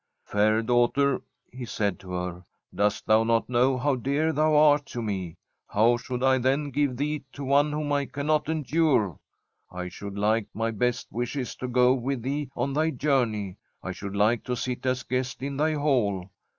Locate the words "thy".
12.73-12.89, 15.57-15.73